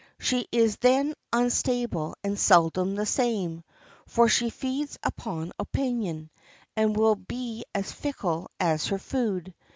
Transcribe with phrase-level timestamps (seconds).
[0.17, 3.63] She is then unstable and seldom the same,
[4.07, 6.31] for she feeds upon opinion,
[6.75, 9.53] and will be as fickle as her food.